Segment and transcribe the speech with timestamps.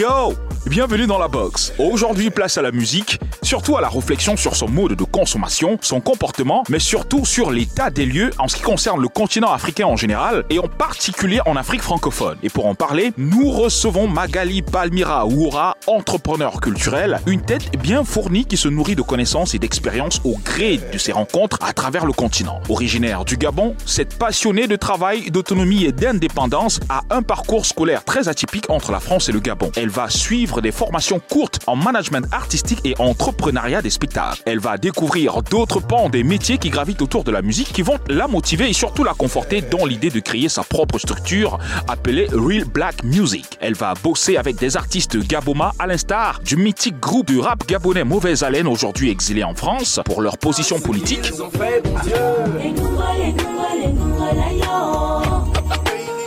[0.00, 1.72] Yo Bienvenue dans la box.
[1.80, 6.00] Aujourd'hui, place à la musique, surtout à la réflexion sur son mode de consommation, son
[6.00, 9.96] comportement, mais surtout sur l'état des lieux en ce qui concerne le continent africain en
[9.96, 12.38] général et en particulier en Afrique francophone.
[12.44, 18.44] Et pour en parler, nous recevons Magali Palmira Oura, entrepreneur culturel, une tête bien fournie
[18.44, 22.12] qui se nourrit de connaissances et d'expériences au gré de ses rencontres à travers le
[22.12, 22.60] continent.
[22.68, 28.28] Originaire du Gabon, cette passionnée de travail, d'autonomie et d'indépendance a un parcours scolaire très
[28.28, 29.72] atypique entre la France et le Gabon.
[29.74, 34.42] Elle va suivre des formations courtes en management artistique et entrepreneuriat des spectacles.
[34.46, 37.98] Elle va découvrir d'autres pans des métiers qui gravitent autour de la musique qui vont
[38.08, 42.64] la motiver et surtout la conforter dans l'idée de créer sa propre structure appelée Real
[42.64, 43.46] Black Music.
[43.60, 48.04] Elle va bosser avec des artistes gaboma à l'instar du mythique groupe de rap gabonais
[48.04, 51.32] Mauvaise Haleine aujourd'hui exilé en France pour leur position politique.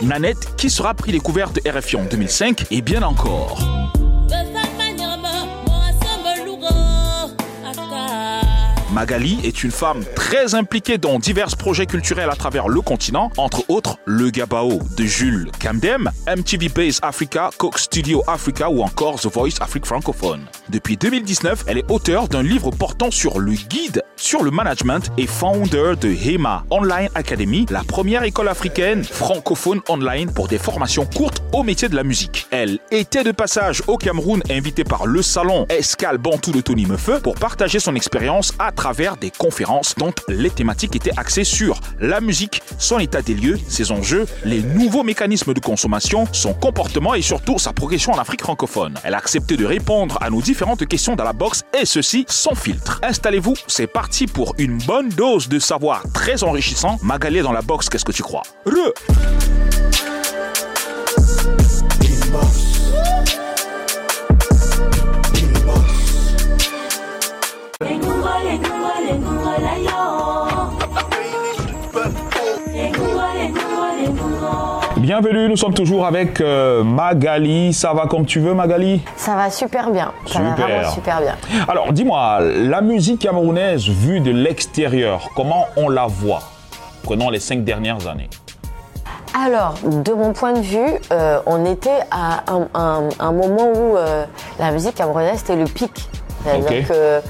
[0.02, 3.58] Nanette qui sera pris découverte de RFI en 2005 et bien encore.
[8.94, 13.68] Magali est une femme très impliquée dans divers projets culturels à travers le continent, entre
[13.68, 19.26] autres le Gabao de Jules Camdem, MTV Base Africa, Coke Studio Africa ou encore The
[19.26, 20.42] Voice Afrique francophone.
[20.68, 25.26] Depuis 2019, elle est auteure d'un livre portant sur le guide sur le management et
[25.26, 31.42] founder de HEMA Online Academy, la première école africaine francophone online pour des formations courtes
[31.52, 32.46] au métier de la musique.
[32.52, 37.18] Elle était de passage au Cameroun invitée par le salon Escal Bantou de Tony Meufeu
[37.18, 38.83] pour partager son expérience à travers
[39.20, 43.92] des conférences dont les thématiques étaient axées sur la musique, son état des lieux, ses
[43.92, 48.94] enjeux, les nouveaux mécanismes de consommation, son comportement et surtout sa progression en Afrique francophone.
[49.02, 52.54] Elle a accepté de répondre à nos différentes questions dans la box et ceci sans
[52.54, 53.00] filtre.
[53.02, 56.98] Installez-vous, c'est parti pour une bonne dose de savoir très enrichissant.
[57.02, 58.42] Magalé dans la box, qu'est-ce que tu crois?
[58.66, 58.92] Re
[75.16, 77.72] Bienvenue, nous sommes toujours avec euh, Magali.
[77.72, 79.00] Ça va comme tu veux, Magali?
[79.14, 80.10] Ça va super bien.
[80.26, 80.66] Ça va Super.
[80.66, 81.36] vraiment super bien.
[81.68, 86.40] Alors, dis-moi, la musique camerounaise vue de l'extérieur, comment on la voit?
[87.04, 88.28] Prenons les cinq dernières années.
[89.40, 90.80] Alors, de mon point de vue,
[91.12, 94.24] euh, on était à un, un- un moment où euh,
[94.58, 96.08] la musique camerounaise était le pic.
[96.44, 96.88] C'est-à-dire Ok.
[96.88, 97.20] que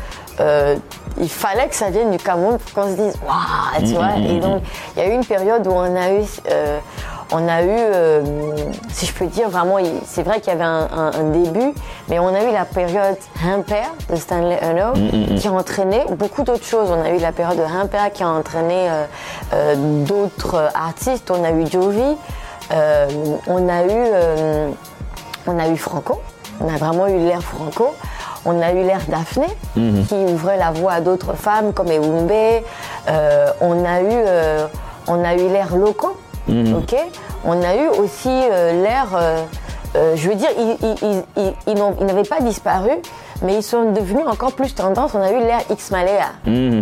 [0.41, 0.77] euh,
[1.21, 4.17] il fallait que ça vienne du Cameroun pour qu'on se dise waouh, Mm, tu vois.
[4.17, 4.63] Et donc,
[4.97, 6.79] il y a eu une période où on a eu, euh,
[7.37, 8.23] on a eu, euh,
[8.93, 11.75] si je peux dire vraiment, c'est vrai qu'il y avait un, un- un début,
[12.09, 16.43] mais on a eu la période Humper de Stanley Huno Mm, qui a entraîné beaucoup
[16.45, 16.91] d'autres choses.
[16.93, 19.05] On a eu la période de Humper qui a entraîné euh,
[19.53, 19.75] euh,
[20.05, 21.29] d'autres artistes.
[21.33, 22.17] On a eu Jovi,
[23.49, 24.73] on a eu,
[25.49, 26.21] on a eu Franco.
[26.61, 27.95] On a vraiment eu l'ère Franco.
[28.47, 32.63] On a eu l'ère Daphné, qui ouvrait la voie à d'autres femmes comme Ewumbe.
[33.61, 34.25] On a eu,
[35.09, 36.17] on a eu l'ère Loco.
[36.49, 36.95] Ok
[37.45, 39.43] on a eu aussi euh, l'ère, euh,
[39.97, 40.77] euh, je veux dire, ils,
[41.37, 42.91] ils- ils- n'avaient pas disparu,
[43.43, 45.13] mais ils sont devenus encore plus tendance.
[45.15, 46.31] On a eu l'ère X Malaya,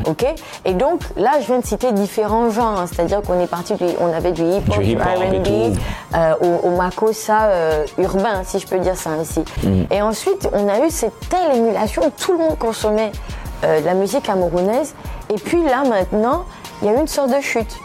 [0.06, 0.24] ok
[0.64, 2.86] Et donc là, je viens de citer différents genres, hein.
[2.86, 5.76] c'est-à-dire qu'on est parti, du, on avait du hip-hop, Du du et R&B,
[6.14, 9.44] euh, au, au makossa euh, urbain, si je peux dire ça ainsi.
[9.90, 13.12] Et ensuite, on a eu cette telle émulation, tout le monde consommait
[13.64, 14.94] euh, la musique camerounaise.
[15.28, 16.44] Et puis là, maintenant,
[16.80, 17.76] il y a eu une sorte de chute.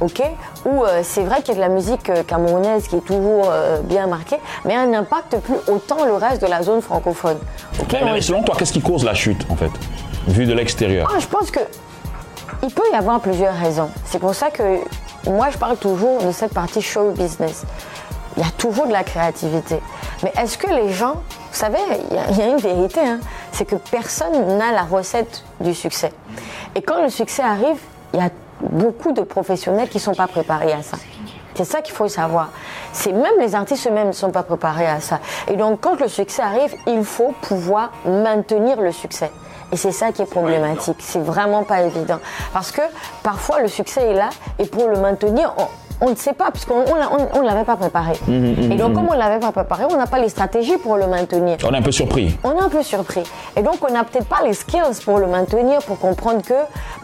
[0.00, 0.22] ok
[0.66, 3.46] Où euh, c'est vrai qu'il y a de la musique euh, camerounaise qui est toujours
[3.50, 7.38] euh, bien marquée, mais elle n'impacte plus autant le reste de la zone francophone.
[7.80, 9.70] ok Mais, mais On- selon toi, qu'est-ce qui cause la chute, en fait,
[10.28, 11.10] vue de l'extérieur?
[11.14, 11.60] Ah, je pense que
[12.62, 13.88] il peut y avoir plusieurs raisons.
[14.04, 14.62] C'est pour ça que
[15.26, 17.62] moi, je parle toujours de cette partie show business.
[18.36, 19.80] Il y a toujours de la créativité.
[20.22, 21.78] Mais est-ce que les gens, vous savez,
[22.10, 23.18] il y a, il y a une vérité, hein,
[23.52, 26.12] c'est que personne n'a la recette du succès.
[26.74, 27.78] Et quand le succès arrive,
[28.12, 28.28] il y a
[28.70, 30.96] beaucoup de professionnels qui ne sont pas préparés à ça.
[31.54, 32.50] C'est ça qu'il faut savoir.
[32.92, 35.20] C'est même les artistes eux-mêmes ne sont pas préparés à ça.
[35.48, 39.30] Et donc quand le succès arrive, il faut pouvoir maintenir le succès.
[39.72, 40.96] Et c'est ça qui est problématique.
[41.00, 42.18] C'est vraiment pas évident.
[42.52, 42.82] Parce que
[43.22, 45.66] parfois le succès est là et pour le maintenir, on,
[46.00, 48.12] on ne sait pas, puisqu'on ne l'avait pas préparé.
[48.28, 51.06] et donc comme on ne l'avait pas préparé, on n'a pas les stratégies pour le
[51.06, 51.58] maintenir.
[51.64, 52.38] On est un peu surpris.
[52.42, 53.22] On est un peu surpris.
[53.56, 56.54] Et donc, on n'a peut-être pas les skills pour le maintenir, pour comprendre que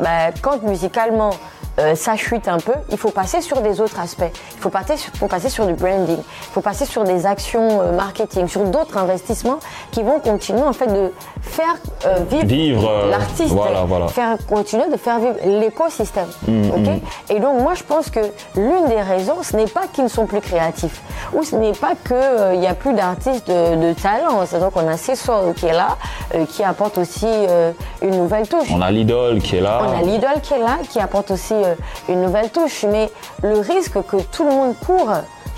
[0.01, 1.31] ben, quand musicalement,
[1.79, 4.25] euh, ça chute un peu, il faut passer sur des autres aspects.
[4.55, 7.83] Il faut passer sur, faut passer sur du branding, il faut passer sur des actions
[7.83, 9.59] euh, marketing, sur d'autres investissements
[9.91, 11.13] qui vont continuer en fait de
[11.43, 11.77] faire
[12.07, 13.55] euh, vivre, l'artiste,
[14.09, 16.29] faire continuer de faire vivre l'écosystème.
[16.49, 17.01] Mm, mm.
[17.31, 18.21] Et donc moi je pense que
[18.55, 21.03] l'une des raisons, ce n'est pas qu'ils ne sont plus créatifs,
[21.35, 24.45] ou ce n'est pas qu'il n'y a plus d'artistes de, talent.
[24.47, 25.97] C'est donc on a Cessor qui est là,
[26.49, 27.27] qui apporte aussi
[28.03, 28.69] une nouvelle touche.
[28.73, 29.83] On a l'idole qui est là.
[29.87, 31.66] On a l'idole qui est là, qui apporte aussi euh,
[32.09, 32.85] une nouvelle touche.
[32.91, 33.11] Mais
[33.43, 35.11] le risque que tout le monde court,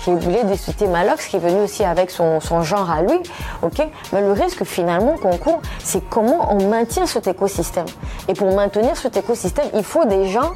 [0.05, 3.19] j'ai oublié de citer Malox qui est venu aussi avec son, genre à lui,
[3.61, 7.85] ok Mais le risque finalement qu'on court, c'est comment on maintient cet écosystème.
[8.27, 10.51] Et pour maintenir cet écosystème, il faut des gens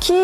[0.00, 0.18] qui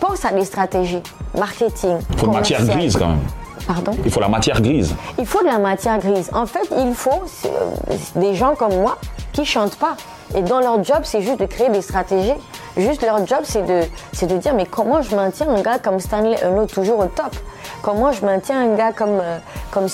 [0.00, 1.02] pensent à des stratégies,
[1.36, 1.98] marketing.
[2.12, 3.20] Il faut matière grise quand même.
[3.66, 3.92] Pardon?
[4.04, 4.94] Il faut la matière grise.
[5.18, 6.30] Il faut de la matière grise.
[6.32, 8.96] En fait, il faut euh, des gens comme moi
[9.32, 9.96] qui chantent pas.
[10.36, 12.34] Et dans leur job, c'est juste de créer des stratégies.
[12.76, 13.82] Juste leur job, c'est de,
[14.12, 17.34] c'est de dire, mais comment je maintiens un gars comme Stanley Eno toujours au top?
[17.80, 19.38] Comment je maintiens un gars comme, euh,
[19.70, 19.86] comme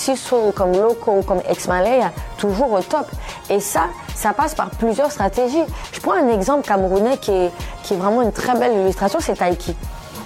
[0.55, 3.07] comme Loco, comme Ex Malaya toujours au top?
[3.51, 3.83] Et ça,
[4.17, 5.63] ça passe par plusieurs stratégies.
[5.93, 7.53] Je prends un exemple camerounais qui est,
[7.85, 9.77] qui est vraiment une très belle illustration, c'est Taiki.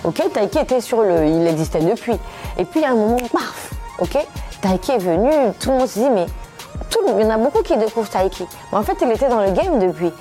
[0.05, 2.19] Ok, Taiki était sur le, il existait depuis.
[2.57, 4.17] Et puis à un moment, paf, ok,
[4.63, 5.31] Taiki est venu,
[5.61, 6.27] tout le monde se dit, mais
[7.19, 8.47] il y en a beaucoup qui découvrent Taiki.
[8.73, 10.13] Mais en fait, il était dans le game depuis.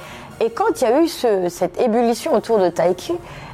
[0.42, 1.08] Et quand il y a eu
[1.50, 3.14] cette ébullition autour de Taiki,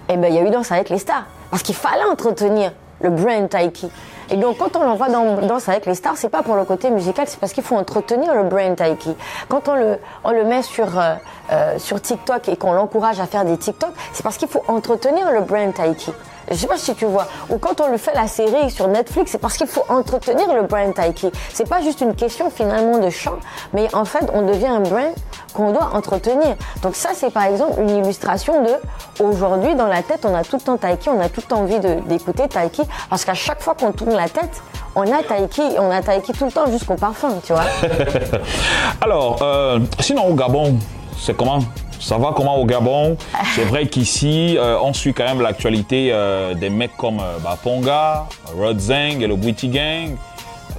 [0.10, 1.26] eh ben, il y a eu Danse avec les stars.
[1.52, 3.90] Parce qu'il fallait entretenir le brand Taiki.
[4.30, 6.90] Et donc, quand on l'envoie dans Danse avec les stars, c'est pas pour le côté
[6.90, 9.16] musical, c'est parce qu'il faut entretenir le brand Taiki.
[9.50, 11.16] Quand on le, met sur, euh,
[11.52, 15.32] euh, sur TikTok et qu'on l'encourage à faire des TikTok, c'est parce qu'il faut entretenir
[15.32, 16.12] le brand Taiki.
[16.50, 17.28] Je sais pas si tu vois.
[17.50, 20.64] Ou quand on lui fait la série sur Netflix, c'est parce qu'il faut entretenir le
[20.64, 21.32] brand Taiki.
[21.54, 23.38] C'est pas juste une question finalement de chant,
[23.74, 25.14] mais en fait, on devient un brand
[25.54, 26.56] qu'on doit entretenir.
[26.82, 30.58] Donc ça, c'est par exemple une illustration de aujourd'hui dans la tête, on a tout
[30.58, 33.76] le temps Taiki, on a tout le temps envie d'écouter Taiki, parce qu'à chaque fois
[33.76, 34.62] qu'on tourne la tête,
[34.96, 37.64] on a Taiki, on a Taiki tout le temps jusqu'au parfum, tu vois.
[39.02, 40.78] Alors, euh, sinon au Gabon,
[41.18, 41.60] c'est comment?
[42.02, 43.16] Ça va comment au Gabon?
[43.56, 47.58] C'est vrai qu'ici, euh, on suit quand même l'actualité euh, des mecs comme euh, bah,
[47.62, 48.26] Ponga,
[48.58, 50.16] Rod Zeng et le Bwitty Gang,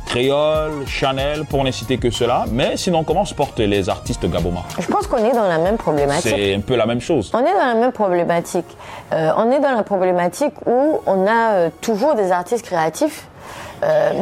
[0.06, 2.44] Créole, Chanel, pour ne citer que cela.
[2.50, 5.76] Mais sinon, comment se portent les artistes gabomas Je pense qu'on est dans la même
[5.76, 6.34] problématique.
[6.36, 7.30] C'est un peu la même chose.
[7.32, 8.66] On est dans la même problématique.
[9.12, 13.28] on est dans la problématique où on a toujours des artistes créatifs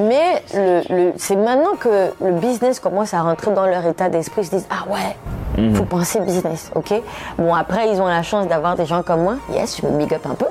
[0.08, 4.40] mais le, c'est maintenant que le business commence à rentrer dans leur état d'esprit.
[4.40, 5.16] Ils se disent Ah ouais,
[5.60, 5.88] il faut mhm.
[5.88, 6.94] penser business, ok?
[7.38, 9.36] Bon, après, ils ont la chance d'avoir des gens comme moi.
[9.52, 10.46] Yes, je me big up un peu.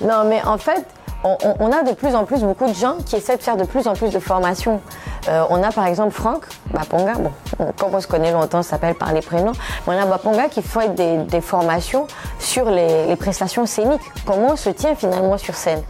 [0.00, 0.84] non, mais en fait,
[1.24, 3.88] on, a de plus en plus beaucoup de gens qui essaient de faire de plus
[3.88, 4.80] en plus de formations.
[5.28, 7.32] Euh, on a par exemple Franck Baponga, bon,
[7.78, 9.52] comme on se connaît longtemps, ça s'appelle par les prénoms.
[9.86, 12.06] Mais on a Baponga qui fait des, formations
[12.38, 14.02] sur les, les prestations scéniques.
[14.26, 15.82] Comment on se tient finalement sur scène?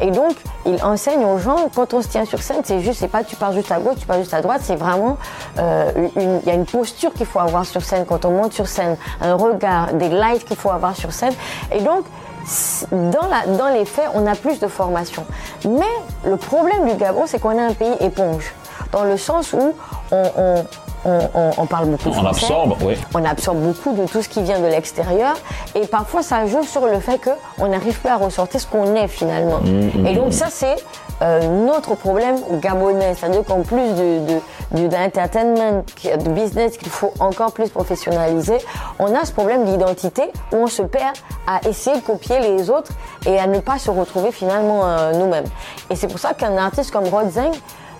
[0.00, 0.34] Et donc,
[0.66, 3.36] il enseigne aux gens, quand on se tient sur scène, c'est juste, c'est pas tu
[3.36, 5.16] pars juste à gauche, tu pars juste à droite, c'est vraiment,
[5.58, 8.66] euh, il y a une posture qu'il faut avoir sur scène quand on monte sur
[8.68, 11.34] scène, un regard, des lights qu'il faut avoir sur scène.
[11.72, 12.04] Et donc,
[12.92, 15.24] dans, la, dans les faits, on a plus de formation.
[15.66, 18.52] Mais le problème du Gabon, c'est qu'on est un pays éponge,
[18.92, 19.74] dans le sens où
[20.10, 20.64] on on,
[21.66, 22.20] parle beaucoup français.
[22.22, 22.94] On absorbe, oui.
[23.14, 25.34] On absorbe beaucoup de tout ce qui vient de l'extérieur.
[25.74, 29.08] Et parfois, ça joue sur le fait qu'on n'arrive plus à ressortir ce qu'on est
[29.08, 29.60] finalement.
[29.60, 30.32] Mm, mm, et donc, mm.
[30.32, 30.76] ça, c'est
[31.22, 33.14] euh, notre problème gabonais.
[33.14, 34.20] C'est-à-dire qu'en plus de,
[34.72, 38.58] de, d'entertainment, de business qu'il faut encore plus professionnaliser,
[38.98, 40.22] on a ce problème d'identité
[40.52, 41.16] où on se perd
[41.46, 42.92] à essayer de copier les autres
[43.26, 45.44] et à ne pas se retrouver finalement euh, nous-mêmes.
[45.90, 47.52] Et c'est pour ça qu'un artiste comme Rod Zeng,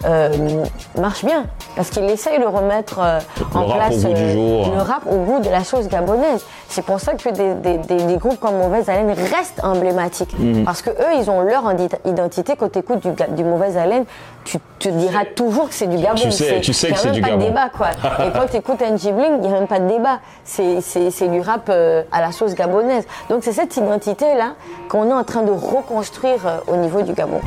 [0.04, 0.64] euh,
[0.98, 1.44] marche bien.
[1.76, 3.18] Parce qu'il essaye de remettre euh,
[3.54, 6.44] en place euh, le rap au goût de la chose gabonaise.
[6.68, 10.38] C'est pour ça que des, groupes comme Mauvaise Haleine restent emblématiques.
[10.38, 10.64] Mhm.
[10.64, 11.64] Parce que eux, ils ont leur
[12.04, 12.54] identité.
[12.56, 14.04] Quand tu écoutes du, du Mauvaise Haleine,
[14.44, 16.16] tu te diras toujours que c'est du Gabon.
[16.16, 17.36] Tu sais, tu sais que c'est du Gabon.
[17.36, 18.26] Il n'y a même pas de débat, quoi.
[18.26, 20.20] Et quand tu écoutes NG Bling, il n'y a même pas de débat.
[20.44, 23.06] C'est du rap à la sauce gabonaise.
[23.30, 24.54] Donc c'est cette identité-là
[24.88, 27.40] qu'on est en train de reconstruire au niveau du Gabon.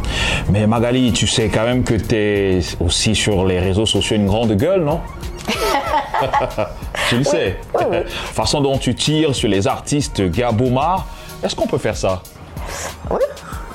[0.50, 4.28] Mais Magali, tu sais quand même que tu es aussi sur les réseaux sociaux une
[4.28, 5.02] grande gueule, non?
[7.10, 7.58] Tu le sais.
[8.08, 11.06] Façon dont tu tires sur les artistes Gaboma,
[11.44, 12.22] est-ce qu'on peut faire ça?
[13.12, 13.20] Oui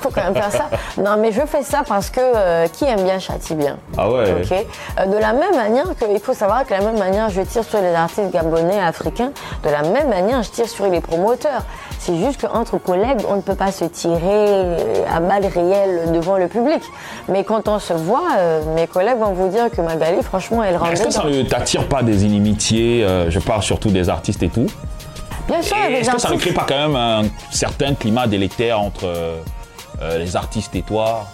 [0.03, 0.69] faut quand même faire ça.
[0.97, 3.77] Non, mais je fais ça parce que euh, qui aime bien châtie bien.
[3.97, 4.31] Ah ouais.
[4.31, 4.51] Ok.
[4.51, 7.41] Euh, de la même manière que, il faut savoir que de la même manière je
[7.41, 9.31] tire sur les artistes gabonais, africains,
[9.63, 11.63] de la même manière je tire sur les promoteurs.
[11.99, 14.77] C'est juste qu'entre collègues, on ne peut pas se tirer euh,
[15.13, 16.81] à balles réelles devant le public.
[17.29, 18.27] Mais quand on se voit,
[18.75, 20.91] mes collègues vont vous dire que Magali, franchement, elle rentre.
[20.91, 24.67] Est-ce que ça ne t'attire pas des inimitiés Je parle surtout des artistes et tout?
[25.47, 29.07] Bien sûr, Est-ce que ça ne crée pas quand même un certain climat délétère entre
[30.01, 31.25] euh, les artistes et toi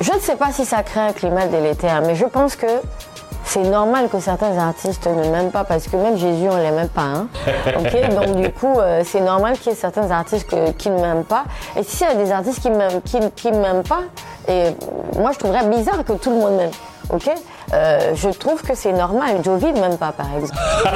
[0.00, 2.66] Je ne sais pas si ça crée un climat délétère, mais je pense que
[3.44, 6.86] c'est normal que certains artistes ne m'aiment pas parce que même Jésus, on ne l'aimait
[6.86, 7.02] pas.
[7.02, 7.26] hein.
[7.78, 11.00] Ok, Donc du coup, euh, c'est normal qu'il y ait certains artistes que- qui ne
[11.00, 11.44] m'aiment pas.
[11.76, 14.02] Et s'il y a des artistes qui ne m'aiment pas,
[14.48, 14.74] et
[15.18, 16.70] moi je trouverais bizarre que tout le monde m'aime.
[17.10, 17.28] Ok,
[17.74, 19.42] Euh, je trouve que c'est normal.
[19.42, 20.60] Jovi ne m'aime pas, par exemple.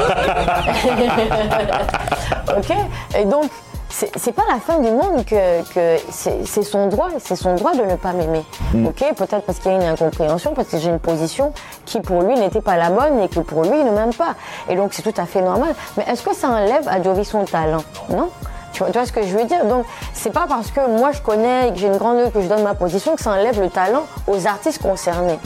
[2.56, 2.72] ok,
[3.18, 3.50] et donc
[3.88, 7.82] c'est pas la fin du monde que, que c'est son droit, c'est son droit de
[7.82, 8.44] ne pas m'aimer.
[8.84, 11.52] Ok, peut-être parce qu'il y a une incompréhension, parce que j'ai une position
[11.84, 14.34] qui pour lui n'était pas la bonne et que pour lui il ne m'aime pas.
[14.68, 15.74] Et donc c'est tout à fait normal.
[15.96, 17.82] Mais est-ce que ça enlève à Jovi son talent?
[18.10, 18.28] Non.
[18.72, 19.64] Tu vois, tu vois ce que je veux dire?
[19.64, 22.42] Donc c'est pas parce que moi je connais et que j'ai une grande œuvre que
[22.42, 25.38] je donne ma position que ça enlève le talent aux artistes concernés.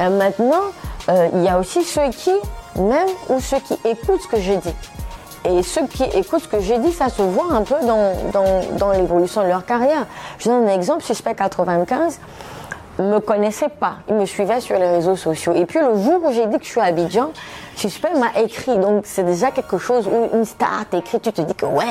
[0.00, 0.62] Euh, maintenant,
[1.10, 2.32] euh, il y a aussi ceux qui
[2.76, 4.74] m'aiment ou ceux qui écoutent ce que je dis.
[5.48, 8.92] Et ceux qui écoutent ce que j'ai dit, ça se voit un peu dans, dans,
[8.92, 10.06] l'évolution de leur carrière.
[10.38, 12.20] Je donne un exemple, Suspect 95
[12.98, 13.98] me connaissait pas.
[14.08, 15.52] Il me suivait sur les réseaux sociaux.
[15.54, 17.30] Et puis le jour où j'ai dit que je suis à Abidjan,
[17.76, 18.76] Suspect m'a écrit.
[18.76, 21.84] Donc c'est déjà quelque chose où une star t'écrit, tu te dis que ouais,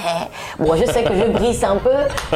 [0.59, 1.89] bon je sais que je brise un peu,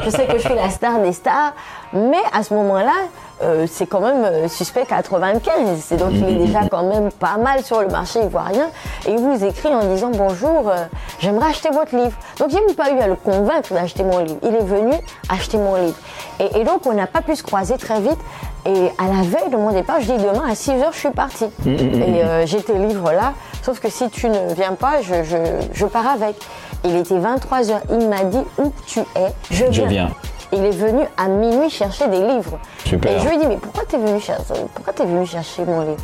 [0.04, 1.54] je sais que je suis la star des stars,
[1.92, 2.94] mais à ce moment-là,
[3.44, 5.80] euh, c'est quand même euh, Suspect 95.
[5.82, 8.70] C'est donc il est déjà quand même pas mal sur le marché ivoirien.
[9.08, 10.86] Et il vous écrit en disant bonjour, euh,
[11.20, 12.14] j'aimerais acheter votre livre.
[12.40, 14.38] Donc j'ai même pas eu à le convaincre d'acheter mon livre.
[14.44, 14.94] Il est venu
[15.30, 15.98] acheter mon livre.
[16.40, 18.20] Et, et donc on n'a pas pu se croiser très vite.
[18.66, 21.10] Et à la veille de mon départ, je dis demain à 6 heures, je suis
[21.10, 21.48] partie.
[21.66, 23.34] Et euh, j'ai tes livres là.
[23.64, 25.38] Sauf que si tu ne viens pas, je, je,
[25.74, 26.36] je pars avec.
[26.84, 27.82] Il était 23 heures.
[27.92, 29.34] Il m'a dit où tu es?
[29.50, 29.72] Je viens.
[29.72, 30.10] Je viens.
[30.54, 32.60] Il est venu à minuit chercher des livres.
[32.86, 33.12] Super.
[33.12, 35.64] Et je lui ai dit, mais pourquoi tu es venu chercher, pourquoi t'es venu chercher
[35.64, 36.04] mon livre?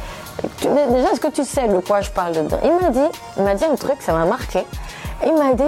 [0.62, 2.60] Déjà, est-ce que tu sais de quoi je parle dedans?
[2.64, 4.64] Il m'a dit, il m'a dit un truc, ça m'a marqué.
[5.26, 5.64] Il m'a dit,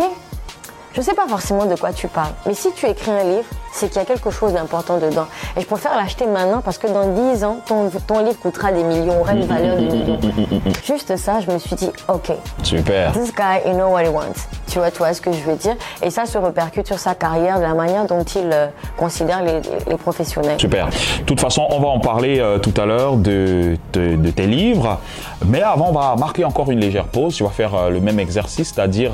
[0.93, 3.45] je sais pas forcément de quoi tu parles, mais si tu écris un livre,
[3.79, 5.25] c'est qu'il y a quelque chose d'important dedans.
[5.57, 8.83] Et je préfère l'acheter maintenant parce que dans 10 ans, ton, ton livre coûtera des
[8.83, 10.19] millions, aura une valeur de millions.
[10.85, 12.31] Juste ça, je me suis dit, ok,
[12.63, 13.11] Super.
[13.13, 14.47] This guy, you know what he wants.
[14.67, 17.15] Tu vois, tu vois ce que je veux dire Et ça se répercute sur sa
[17.15, 18.67] carrière, de la manière dont il euh,
[18.97, 20.59] considère les, les professionnels.
[20.59, 20.87] Super.
[20.87, 24.45] De toute façon, on va en parler euh, tout à l'heure de, de- de tes
[24.45, 24.99] livres.
[25.45, 27.35] Mais avant, on va marquer encore une légère pause.
[27.35, 29.13] Tu vas faire euh, le même exercice, c'est-à-dire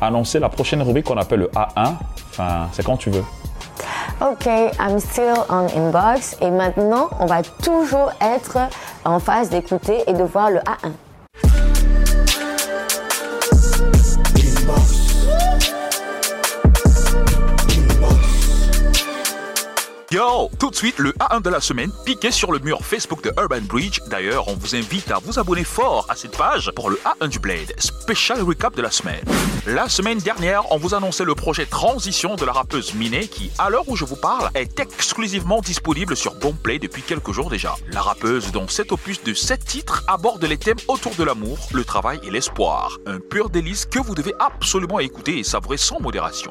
[0.00, 1.92] annoncer la prochaine rubrique qu'on appelle le A1.
[2.30, 3.24] Enfin, c'est quand tu veux.
[4.20, 6.36] Ok, I'm still on inbox.
[6.40, 8.58] Et maintenant, on va toujours être
[9.04, 10.92] en phase d'écouter et de voir le A1.
[20.12, 23.32] Yo, tout de suite, le A1 de la semaine, piqué sur le mur Facebook de
[23.40, 23.98] Urban Bridge.
[24.08, 27.38] D'ailleurs, on vous invite à vous abonner fort à cette page pour le A1 du
[27.38, 29.24] Blade, spécial recap de la semaine.
[29.66, 33.70] La semaine dernière, on vous annonçait le projet Transition de la rappeuse Miné qui, à
[33.70, 37.74] l'heure où je vous parle, est exclusivement disponible sur Boomplay depuis quelques jours déjà.
[37.90, 41.86] La rappeuse, dont cet opus de 7 titres, aborde les thèmes autour de l'amour, le
[41.86, 42.98] travail et l'espoir.
[43.06, 46.50] Un pur délice que vous devez absolument écouter et savourer sans modération.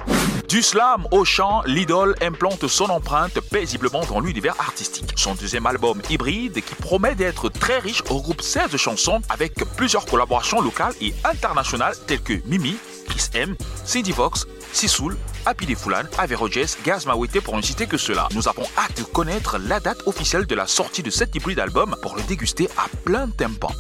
[0.49, 5.13] Du slam au chant, l'idole implante son empreinte paisiblement dans l'univers artistique.
[5.17, 10.61] Son deuxième album hybride, qui promet d'être très riche, regroupe 16 chansons avec plusieurs collaborations
[10.61, 12.77] locales et internationales telles que Mimi,
[13.07, 13.55] Chris M,
[13.85, 18.27] Cindy Vox, Sisoul, Happy Defoulan, Avero Jess, Gaz Mawete pour ne citer que cela.
[18.33, 21.95] Nous avons hâte de connaître la date officielle de la sortie de cet hybride album
[22.01, 23.71] pour le déguster à plein tympan.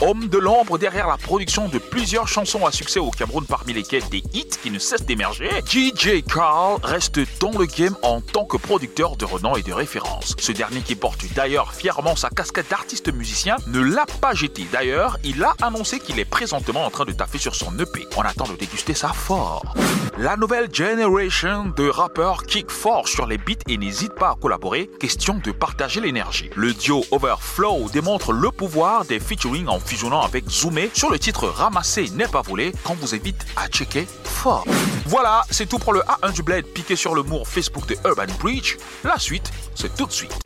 [0.00, 4.08] Homme de l'ombre derrière la production de plusieurs chansons à succès au Cameroun parmi lesquelles
[4.10, 8.56] des hits qui ne cessent d'émerger, DJ Carl reste dans le game en tant que
[8.56, 10.36] producteur de renom et de référence.
[10.38, 14.66] Ce dernier qui porte d'ailleurs fièrement sa casquette d'artiste musicien ne l'a pas jeté.
[14.72, 18.06] D'ailleurs, il a annoncé qu'il est présentement en train de taffer sur son EP.
[18.16, 19.74] On attend de déguster ça fort.
[20.20, 24.90] La nouvelle generation de rappeurs kick fort sur les beats et n'hésite pas à collaborer,
[24.98, 26.50] question de partager l'énergie.
[26.56, 31.46] Le duo Overflow démontre le pouvoir des featuring en fusionnant avec Zoomé sur le titre
[31.46, 34.64] Ramasser n'est pas volé qu'on vous invite à checker fort.
[35.06, 38.32] Voilà, c'est tout pour le A1 du Blade piqué sur le mur Facebook de Urban
[38.40, 38.76] Bridge.
[39.04, 40.36] La suite, c'est tout de suite.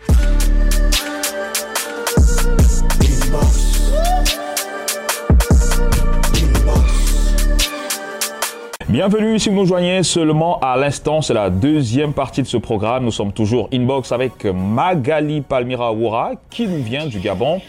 [8.92, 13.06] Bienvenue si vous nous joignez seulement à l'instant, c'est la deuxième partie de ce programme.
[13.06, 17.62] Nous sommes toujours inbox avec Magali Palmira Oura qui nous vient du Gabon.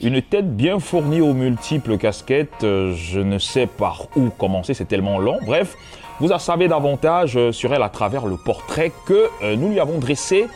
[0.00, 2.62] Une tête bien fournie aux multiples casquettes.
[2.62, 5.36] Je ne sais par où commencer, c'est tellement long.
[5.44, 5.76] Bref,
[6.18, 9.80] vous en savez davantage euh, sur elle à travers le portrait que euh, nous lui
[9.80, 10.46] avons dressé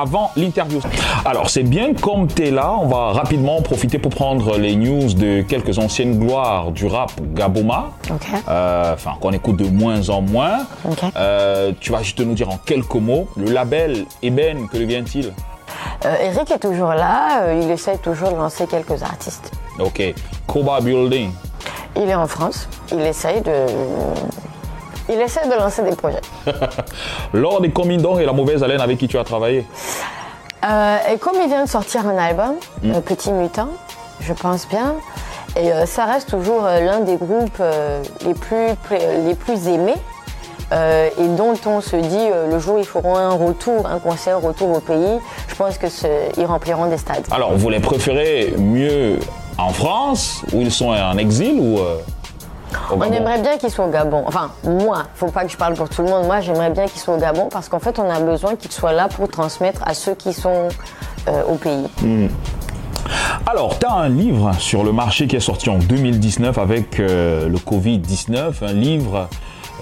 [0.00, 0.80] avant l'interview.
[1.24, 5.12] Alors, c'est bien comme tu es là, on va rapidement profiter pour prendre les news
[5.14, 8.26] de quelques anciennes gloires du rap Gaboma, Ok.
[8.48, 10.60] euh, enfin qu'on écoute de moins en moins.
[10.88, 10.98] Ok.
[11.16, 15.32] Euh, tu vas juste nous dire en quelques mots, le label Eben, que devient-il
[16.04, 19.50] Euh, Eric est toujours là, il essaie toujours de lancer quelques artistes.
[19.78, 20.14] Ok.
[20.46, 21.30] Koba Building.
[21.96, 23.66] Il est en France, il essaie de.
[25.12, 26.20] Il essaie de lancer des projets.
[27.32, 29.66] Lors des Comindons et la mauvaise haleine avec qui tu as travaillé
[30.64, 32.54] Euh, et comme il vient de sortir un album,
[32.84, 33.68] euh, Petit Mutant,
[34.20, 34.94] je pense bien,
[35.56, 38.68] et euh, ça reste toujours euh, l'un des groupes euh, les, plus,
[39.26, 39.96] les plus aimés.
[40.72, 44.70] et dont on se dit le jour où ils feront un retour, un concert retour
[44.76, 46.06] au pays, je pense que ce-
[46.38, 47.26] ils rempliront des stades.
[47.30, 49.18] Alors, vous les préférez mieux
[49.58, 51.78] en France, où ils sont en exil, ou
[52.90, 54.24] au On aimerait bien qu'ils soient au Gabon.
[54.26, 56.26] Enfin, moi, faut pas que je parle pour tout le monde.
[56.26, 58.92] Moi, j'aimerais bien qu'ils soient au Gabon parce qu'en fait, on a besoin qu'ils soient
[58.92, 60.68] là pour transmettre à ceux qui sont
[61.28, 61.88] euh, au pays.
[63.46, 67.48] Alors, tu as un livre sur le marché qui est sorti en 2019 avec euh,
[67.48, 69.28] le Covid-19, un livre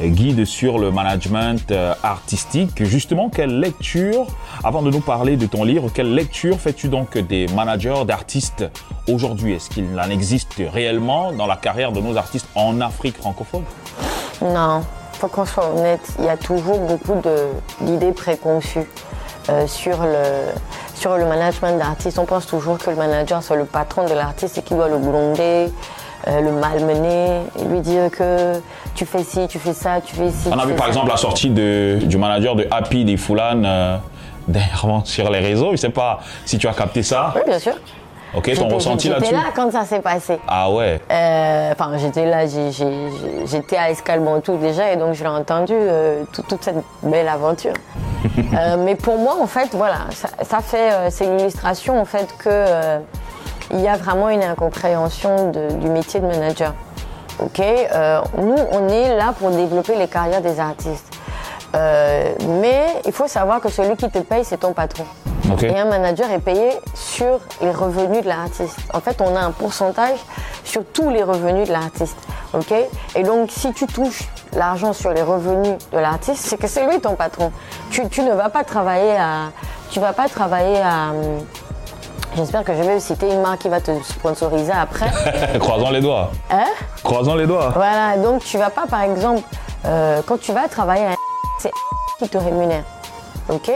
[0.09, 2.85] guide sur le management euh, artistique.
[2.85, 4.27] Justement, quelle lecture,
[4.65, 8.65] avant de nous parler de ton livre, quelle lecture fais-tu donc des managers d'artistes
[9.09, 9.55] aujourd'hui?
[9.55, 13.65] Est-ce qu'il en existe réellement dans la carrière de nos artistes en Afrique francophone?
[14.43, 16.01] Non, faut qu'on soit honnête.
[16.19, 17.21] Il y a toujours beaucoup
[17.81, 18.89] d'idées préconçues
[19.49, 22.19] euh, sur le management d'artistes.
[22.19, 24.99] On pense toujours que le manager c'est le patron de l'artiste et qu'il doit le
[24.99, 25.71] gronder,
[26.29, 28.55] euh, le malmener, et lui dire que
[28.95, 30.49] tu fais ci, tu fais ça, tu fais ci.
[30.53, 30.89] On a vu par ça.
[30.91, 33.97] exemple la sortie de- du manager de Happy des Foulane euh,
[34.49, 35.67] dernièrement sur les réseaux.
[35.69, 37.33] Je ne sais pas si tu as capté ça.
[37.37, 37.75] Oui, bien sûr.
[38.33, 40.39] Ok, ton J'étais- ressenti J'étais là-dessus là quand ça s'est passé.
[40.47, 41.01] Ah ouais.
[41.11, 46.43] Euh, Enfin, j'étais là, j'étais à Escalbantou déjà, et donc je l'ai entendu euh, tout-
[46.43, 47.73] toute cette belle aventure.
[48.55, 52.49] Euh, mais pour moi, en fait, voilà, ça, ça fait, c'est l'illustration en fait que
[53.73, 56.75] il y a vraiment une incompréhension de- du métier de manager.
[57.43, 61.07] Ok, Euh, nous, on est là pour développer les carrières des artistes.
[61.75, 65.05] Euh, mais il faut savoir que celui qui te paye, c'est ton patron.
[65.63, 68.77] Et un manager est payé sur les revenus de l'artiste.
[68.93, 70.19] En fait, on a un pourcentage
[70.65, 72.17] sur tous les revenus de l'artiste.
[72.55, 72.73] OK
[73.15, 77.01] Et donc, si tu touches l'argent sur les revenus de l'artiste, c'est que c'est lui
[77.01, 77.53] ton patron.
[77.91, 79.51] Tu, tu ne vas pas travailler à.
[79.91, 81.13] Tu vas pas travailler à.
[82.37, 85.11] J'espère que je vais citer une marque qui va te sponsoriser après.
[85.59, 86.31] Croisons les doigts.
[86.51, 86.67] Hein
[87.03, 87.71] Croisons les doigts.
[87.75, 89.43] Voilà, donc tu vas pas, par exemple,
[89.85, 91.15] euh, quand tu vas travailler à
[91.59, 91.71] c'est
[92.19, 92.85] qui te rémunère.
[93.49, 93.71] OK?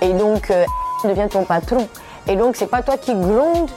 [0.00, 0.64] Et donc, euh,
[1.04, 1.88] devient ton patron.
[2.26, 3.70] Et donc, c'est pas toi qui gronde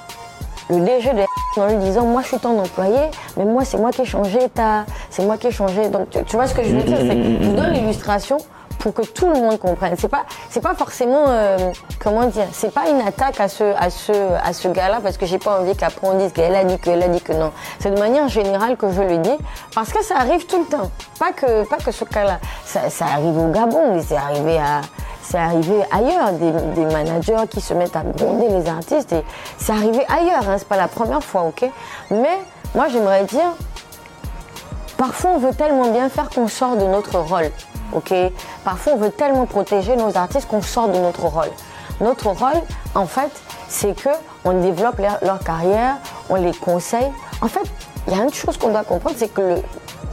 [0.70, 3.00] le DG de en lui disant Moi, je suis ton employé,
[3.38, 4.86] mais moi, c'est moi qui ai changé ta.
[5.10, 5.90] C'est moi qui ai changé.
[5.90, 6.98] Donc, tu, tu vois ce que je veux dire?
[6.98, 8.38] C'est Je vous donne l'illustration
[8.86, 9.96] pour que tout le monde comprenne.
[9.98, 13.90] C'est pas, c'est pas forcément, euh, comment dire, c'est pas une attaque à ce, à
[13.90, 16.78] ce, à ce gars-là parce que j'ai pas envie qu'après on dise qu'elle a dit
[16.78, 17.52] que, elle a dit que non.
[17.80, 19.38] C'est de manière générale que je le dis
[19.74, 20.92] parce que ça arrive tout le temps.
[21.18, 22.38] Pas que, pas que ce cas-là.
[22.64, 24.82] Ça, arrive au Gabon, mais c'est arrivé à,
[25.24, 29.24] c'est arrivé ailleurs, des, des managers qui se mettent à gronder les artistes et
[29.58, 31.68] c'est arrivé ailleurs, hein, c'est pas la première fois, ok?
[32.12, 32.38] Mais
[32.76, 33.52] moi j'aimerais dire,
[34.98, 37.52] Parfois, on veut tellement bien faire qu'on sort de notre rôle.
[37.94, 38.14] Ok?
[38.64, 41.50] Parfois, on veut tellement protéger nos artistes qu'on sort de notre rôle.
[42.02, 42.62] Notre rôle,
[42.94, 43.32] en fait,
[43.70, 44.10] c'est que
[44.44, 45.96] on développe leur, carrière,
[46.30, 47.12] on les conseille.
[47.42, 47.64] En fait,
[48.08, 49.56] il y a une chose qu'on doit comprendre, c'est que le,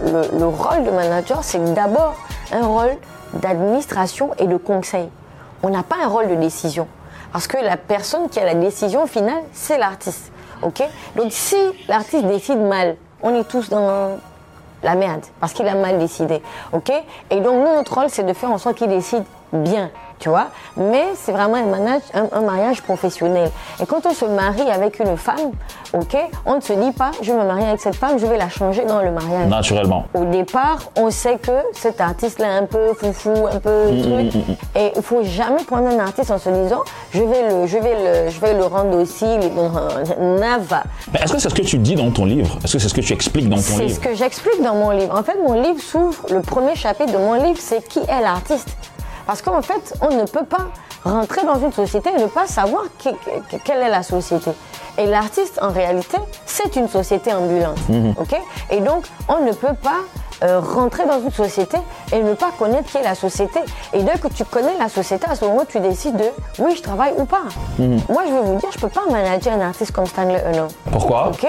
[0.05, 2.15] le- le rôle de manager, c'est d'abord
[2.53, 2.97] un rôle
[3.35, 5.09] d'administration et de conseil.
[5.63, 6.87] On n'a pas un rôle de décision.
[7.33, 10.31] Parce que la personne qui a la décision finale, c'est l'artiste.
[10.63, 10.83] ok?
[11.17, 11.57] Donc si
[11.89, 14.19] l'artiste décide mal, on est tous dans
[14.83, 16.42] la merde, parce qu'il a mal décidé.
[16.73, 16.92] ok?
[17.31, 19.90] Et donc nous, notre rôle, c'est de faire en sorte qu'il décide bien.
[20.23, 23.51] Tu vois Mais c'est vraiment un, manage- un- un mariage professionnel.
[23.83, 25.51] Et quand on se marie avec une femme,
[25.95, 28.49] ok, on ne se dit pas, je me marier avec cette femme, je vais la
[28.49, 29.49] changer dans le mariage.
[29.49, 30.05] Naturellement.
[30.15, 34.45] Au départ, on sait que cet artiste-là est un peu foufou, un peu truc.
[34.77, 36.83] Et il faut jamais prendre un artiste en se disant,
[37.13, 38.91] je vais le, je vais le, je vais le rendre.
[38.93, 40.85] Non, Nava.
[41.21, 42.59] Est-ce que c'est ce que tu dis dans ton livre?
[42.63, 44.75] Est-ce que c'est ce que tu expliques dans ton C'est ce livre que j'explique dans
[44.77, 45.19] mon livre.
[45.19, 48.69] En fait, mon livre s'ouvre, le premier chapitre de mon livre, c'est qui est l'artiste?
[49.27, 50.67] Parce qu'en fait, on ne peut pas
[51.05, 54.51] rentrer dans une société et ne pas savoir quelle est la société.
[54.99, 57.79] Et l'artiste, en réalité, c'est une société ambulante.
[58.19, 58.41] ok?
[58.71, 60.01] Et donc, on ne peut pas
[60.45, 61.79] euh, rentrer dans une société
[62.13, 63.61] et ne pas connaître qui est la société.
[63.93, 66.25] Et dès que tu connais la société, à ce moment, tu décides de
[66.59, 67.43] oui, je travaille ou pas.
[67.79, 70.67] Moi, je vais vous dire, je ne peux pas manager un artiste comme Stanley Eno.
[70.91, 71.29] Pourquoi?
[71.29, 71.47] Ok?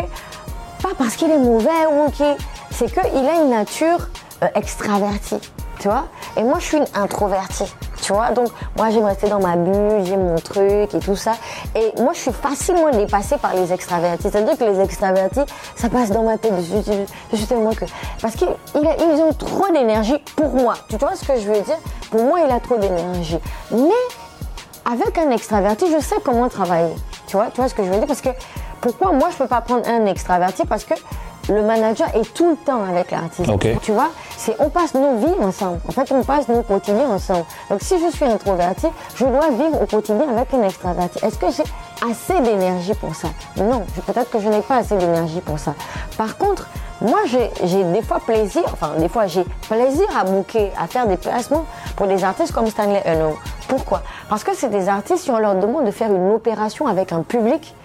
[0.81, 2.35] Pas parce qu'il est mauvais ou qu'il.
[2.71, 4.07] C'est qu'il a une nature
[4.41, 5.39] euh, extravertie.
[5.79, 6.05] Tu vois?
[6.37, 7.73] Et moi, je suis une introvertie.
[8.01, 11.33] Tu vois, donc moi j'aime rester dans ma bulle, j'ai mon truc et tout ça.
[11.73, 14.23] Et moi je suis facilement dépassée par les extravertis.
[14.23, 15.39] C'est-à-dire que les extravertis,
[15.77, 16.51] ça passe dans ma tête.
[16.59, 16.97] Je, je-
[17.31, 17.85] je suis tellement que.
[18.21, 20.73] Parce qu'ils ont trop d'énergie pour moi.
[20.89, 21.77] Tu vois ce que je veux dire?
[22.11, 23.39] Pour moi, il a trop d'énergie.
[23.71, 26.95] Mais avec un extraverti, je sais comment travailler.
[27.27, 28.07] Tu vois, tu vois ce que je veux dire?
[28.07, 28.29] Parce que
[28.81, 30.63] pourquoi moi je peux pas prendre un extraverti?
[30.65, 30.93] Parce que
[31.49, 33.49] le manager est tout le temps avec l'artiste.
[33.81, 35.79] Tu vois, c'est on passe nos vies ensemble.
[35.87, 37.45] En fait, on passe nos quotidiens ensemble.
[37.69, 41.23] Donc si je suis introverti, je dois vivre au quotidien avec un extraverti.
[41.25, 41.63] Est-ce que j'ai
[42.09, 43.29] assez d'énergie pour ça?
[43.57, 45.73] Non, peut-être que je n'ai pas assez d'énergie pour ça.
[46.17, 46.67] Par contre,
[47.01, 51.17] moi, j'ai des fois plaisir, enfin, des fois, j'ai plaisir à booker, à faire des
[51.17, 51.65] placements
[51.97, 53.35] pour des artistes comme Stanley Eno.
[53.67, 54.03] Pourquoi?
[54.29, 57.21] Parce que c'est des artistes, si on leur demande de faire une opération avec un
[57.21, 57.75] public,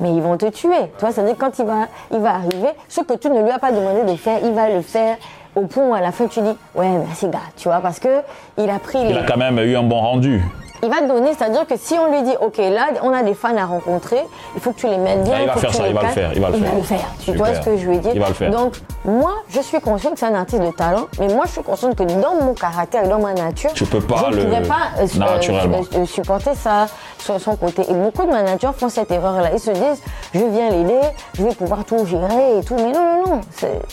[0.00, 0.90] mais ils vont te tuer.
[0.98, 3.58] Tu vois, c'est-à-dire quand il va, il va arriver, ce que tu ne lui as
[3.58, 5.16] pas demandé de faire, il va le faire
[5.54, 8.20] au point où à la fin tu dis, ouais, merci gars, tu vois, parce que
[8.58, 10.42] il a pris Il les a quand même eu un bon rendu.
[10.86, 13.34] Il va te donner, c'est-à-dire que si on lui dit, ok, là, on a des
[13.34, 14.20] fans à rencontrer,
[14.54, 15.34] il faut que tu les mettes bien.
[15.36, 16.48] Ah, il va faut que faire tu ça, les il va le faire, il va
[16.50, 16.98] le faire.
[17.24, 18.50] Tu vois ce que je veux dire Il va le faire.
[18.50, 21.62] Donc, moi, je suis consciente que c'est un artiste de talent, mais moi, je suis
[21.62, 24.62] consciente que dans mon caractère dans ma nature, Tu peux pas je ne le- pourrais
[24.62, 25.80] pas euh, euh, naturellement.
[25.96, 26.86] euh, supporter ça
[27.18, 27.82] sur son côté.
[27.90, 29.50] Et beaucoup de managers font cette erreur-là.
[29.52, 30.02] Ils se disent,
[30.34, 31.00] je viens l'aider,
[31.34, 32.76] je vais pouvoir tout gérer et tout.
[32.76, 33.40] Mais non, non, non.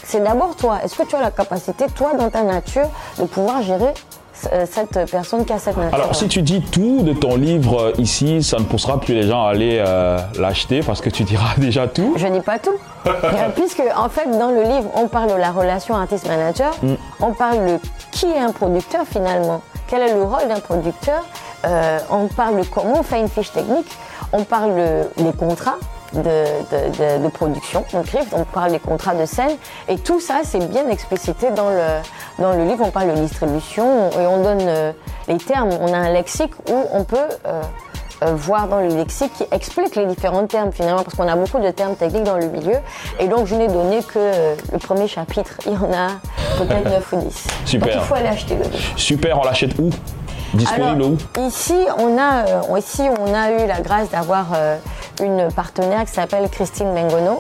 [0.03, 0.77] C'est- d'abord toi.
[0.83, 3.93] Est-ce que tu as la capacité, toi, dans ta nature, de pouvoir gérer
[4.33, 7.91] cette personne qui a cette nature Alors, si tu dis tout de ton livre euh,
[7.97, 11.53] ici, ça ne poussera plus les gens à aller euh, l'acheter parce que tu diras
[11.57, 12.13] déjà tout.
[12.17, 12.71] Je dis pas tout.
[13.05, 16.73] Euh, Puisque, en fait, dans le livre, on parle de la relation artiste-manager,
[17.19, 17.77] on parle de
[18.11, 21.25] qui est un producteur finalement, quel est le rôle d'un producteur,
[21.65, 23.87] euh, on parle de comment on fait une fiche technique,
[24.31, 25.75] on parle de- des contrats.
[26.13, 29.49] De, de- de- de production, on écrit, on parle des contrats de scène,
[29.87, 31.81] et tout ça, c'est bien explicité dans le,
[32.37, 32.83] dans le livre.
[32.85, 34.91] On parle de distribution et on donne euh,
[35.27, 35.69] les termes.
[35.81, 37.61] On a un lexique où on peut euh,
[38.23, 41.59] euh, voir dans le lexique qui explique les différents termes finalement, parce qu'on a beaucoup
[41.59, 42.77] de termes techniques dans le milieu.
[43.19, 44.19] Et donc, je n'ai donné que
[44.71, 45.53] le premier chapitre.
[45.65, 46.09] Il y en a
[46.59, 47.47] peut-être 9 ou 10.
[47.65, 47.87] Super.
[47.95, 48.77] Donc, il faut aller acheter le livre.
[48.97, 49.89] Super, on l'achète où?
[50.53, 51.47] Disponible Alors, où?
[51.47, 54.77] ici, on a, euh, ici, on a eu la grâce d'avoir euh,
[55.21, 57.39] une partenaire qui s'appelle Christine Mengono.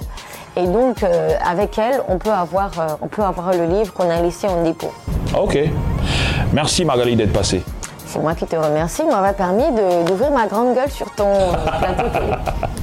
[0.55, 4.09] Et donc, euh, avec elle, on peut, avoir, euh, on peut avoir le livre qu'on
[4.09, 4.93] a laissé en dépôt.
[5.39, 5.57] Ok.
[6.53, 7.63] Merci Magali d'être passée.
[8.05, 9.01] C'est moi qui te remercie.
[9.03, 12.33] Il m'avait permis de- d'ouvrir ma grande gueule sur ton euh, plateau télé.